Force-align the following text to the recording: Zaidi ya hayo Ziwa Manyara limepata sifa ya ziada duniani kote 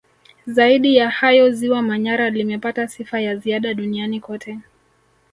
Zaidi 0.47 0.95
ya 0.95 1.09
hayo 1.09 1.51
Ziwa 1.51 1.81
Manyara 1.81 2.29
limepata 2.29 2.87
sifa 2.87 3.19
ya 3.21 3.35
ziada 3.35 3.73
duniani 3.73 4.19
kote 4.19 4.57